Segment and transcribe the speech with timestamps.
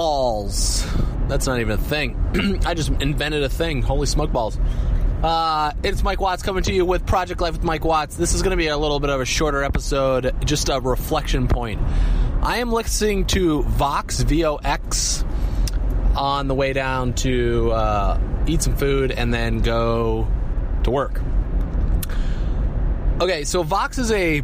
[0.00, 0.82] balls.
[1.28, 2.16] That's not even a thing.
[2.64, 3.82] I just invented a thing.
[3.82, 4.58] Holy smoke balls.
[5.22, 8.16] Uh, it's Mike Watts coming to you with Project Life with Mike Watts.
[8.16, 11.48] This is going to be a little bit of a shorter episode, just a reflection
[11.48, 11.82] point.
[12.40, 15.22] I am listening to Vox, V O X,
[16.16, 20.26] on the way down to uh, eat some food and then go
[20.84, 21.20] to work.
[23.20, 24.42] Okay, so Vox is a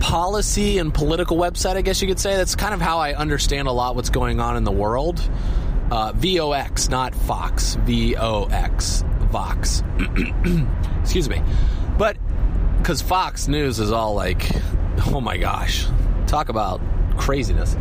[0.00, 2.36] policy and political website, I guess you could say.
[2.36, 5.28] That's kind of how I understand a lot what's going on in the world.
[5.90, 7.76] Uh, VOX, not Fox.
[7.82, 9.04] VOX.
[9.30, 9.82] Vox.
[11.02, 11.42] Excuse me.
[11.98, 12.16] But
[12.78, 14.50] because Fox News is all like,
[15.06, 15.86] oh my gosh,
[16.26, 16.80] talk about
[17.16, 17.76] craziness.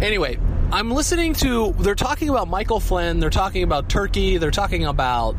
[0.00, 0.38] Anyway,
[0.72, 5.36] I'm listening to, they're talking about Michael Flynn, they're talking about Turkey, they're talking about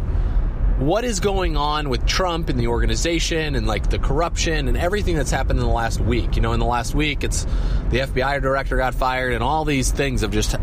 [0.79, 5.15] what is going on with Trump and the organization and like the corruption and everything
[5.15, 6.35] that's happened in the last week.
[6.35, 7.45] You know, in the last week, it's
[7.89, 10.55] the FBI director got fired and all these things have just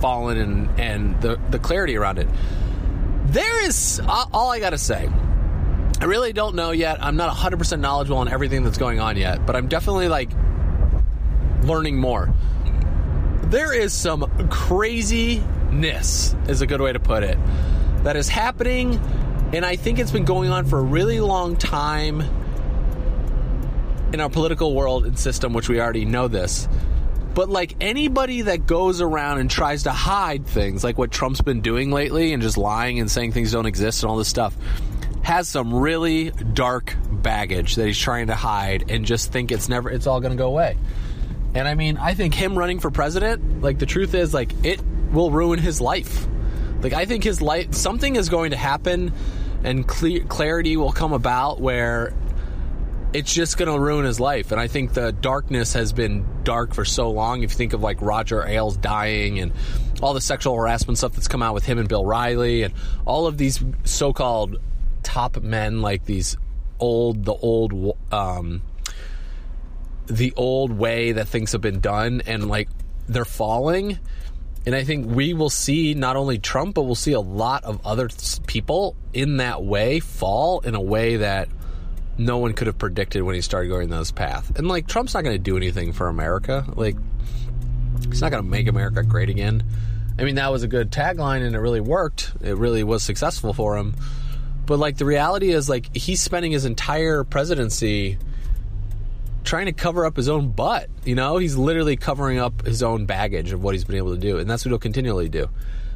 [0.00, 2.28] fallen and, and the, the clarity around it.
[3.26, 5.10] There is all I got to say.
[6.00, 7.02] I really don't know yet.
[7.02, 10.30] I'm not 100% knowledgeable on everything that's going on yet, but I'm definitely like
[11.62, 12.32] learning more.
[13.44, 17.38] There is some craziness, is a good way to put it,
[18.04, 19.00] that is happening
[19.52, 22.22] and I think it's been going on for a really long time
[24.12, 26.68] in our political world and system, which we already know this.
[27.34, 31.60] But like anybody that goes around and tries to hide things, like what Trump's been
[31.60, 34.56] doing lately and just lying and saying things don't exist and all this stuff,
[35.22, 39.90] has some really dark baggage that he's trying to hide and just think it's never,
[39.90, 40.78] it's all going to go away.
[41.54, 44.80] And I mean, I think him running for president, like the truth is, like it
[45.12, 46.26] will ruin his life.
[46.80, 49.12] Like I think his life, something is going to happen,
[49.64, 52.12] and clarity will come about where
[53.12, 54.52] it's just going to ruin his life.
[54.52, 57.42] And I think the darkness has been dark for so long.
[57.42, 59.52] If you think of like Roger Ailes dying and
[60.02, 62.74] all the sexual harassment stuff that's come out with him and Bill O'Reilly and
[63.06, 64.58] all of these so-called
[65.02, 66.36] top men, like these
[66.78, 68.60] old, the old, um,
[70.06, 72.68] the old way that things have been done, and like
[73.08, 73.98] they're falling
[74.66, 77.86] and I think we will see not only Trump, but we'll see a lot of
[77.86, 78.10] other
[78.48, 81.48] people in that way fall in a way that
[82.18, 84.58] no one could have predicted when he started going those path.
[84.58, 86.64] And like Trump's not going to do anything for America.
[86.74, 86.96] Like
[88.08, 89.62] he's not going to make America great again.
[90.18, 92.32] I mean, that was a good tagline and it really worked.
[92.40, 93.94] It really was successful for him.
[94.64, 98.18] But like the reality is like he's spending his entire presidency
[99.46, 100.90] trying to cover up his own butt.
[101.04, 104.20] You know, he's literally covering up his own baggage of what he's been able to
[104.20, 105.48] do, and that's what he'll continually do.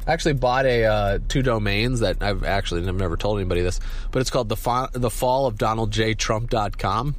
[0.07, 3.79] I actually bought a uh, two domains that I've actually I've never told anybody this,
[4.09, 7.15] but it's called the fa- the fall of Donald J Trump.com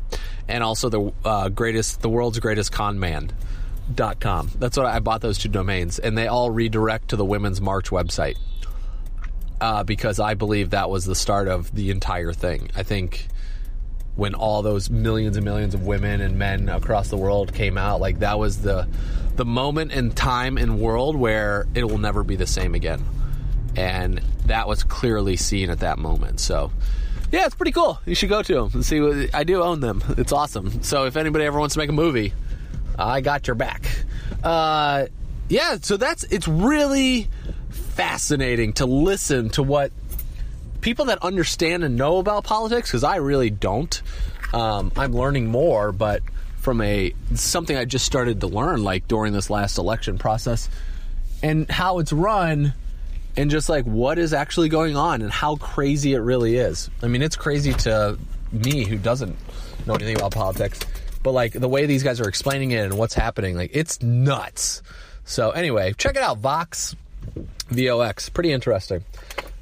[0.49, 3.31] and also the uh, greatest the world's greatest con man.
[3.93, 4.51] Dot com.
[4.59, 7.91] That's what I bought those two domains, and they all redirect to the Women's March
[7.91, 8.37] website
[9.61, 12.71] uh, because I believe that was the start of the entire thing.
[12.75, 13.29] I think
[14.15, 18.01] when all those millions and millions of women and men across the world came out
[18.01, 18.87] like that was the
[19.37, 23.03] the moment in time and world where it will never be the same again.
[23.75, 26.41] And that was clearly seen at that moment.
[26.41, 26.71] So
[27.31, 27.99] yeah it's pretty cool.
[28.05, 30.03] You should go to them and see what i do own them.
[30.19, 30.83] It's awesome.
[30.83, 32.35] So if anybody ever wants to make a movie
[32.99, 33.87] i got your back.
[34.45, 35.07] Uh,
[35.49, 37.29] yeah so that's it's really
[37.71, 39.93] fascinating to listen to what
[40.83, 44.03] people that understand and know about politics, because I really don't.
[44.53, 46.23] Um, I'm learning more, but
[46.59, 50.69] from a something I just started to learn, like during this last election process,
[51.43, 52.75] and how it's run,
[53.37, 56.91] and just like what is actually going on, and how crazy it really is.
[57.03, 58.19] I mean, it's crazy to
[58.53, 59.37] me who doesn't
[59.87, 60.79] know anything about politics,
[61.23, 64.83] but like the way these guys are explaining it and what's happening, like it's nuts.
[65.25, 66.95] So anyway, check it out, Vox,
[67.71, 69.05] VOX, pretty interesting.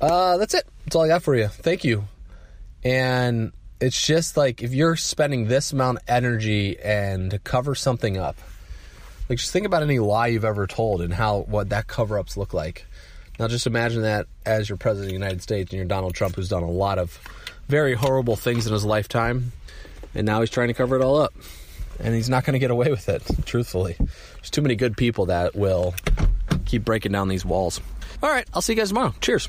[0.01, 0.67] Uh, that's it.
[0.91, 1.47] That's all I got for you.
[1.47, 2.09] Thank you.
[2.83, 8.17] And it's just like if you're spending this amount of energy and to cover something
[8.17, 8.37] up,
[9.29, 12.37] Like just think about any lie you've ever told and how what that cover ups
[12.37, 12.87] look like.
[13.39, 16.35] Now just imagine that as your president of the United States and you're Donald Trump
[16.35, 17.21] who's done a lot of
[17.69, 19.53] very horrible things in his lifetime
[20.13, 21.33] and now he's trying to cover it all up.
[22.01, 23.95] And he's not going to get away with it, truthfully.
[23.97, 25.95] There's too many good people that will
[26.67, 27.81] keep breaking down these walls.
[28.25, 29.15] All right, I'll see you guys tomorrow.
[29.21, 29.49] Cheers.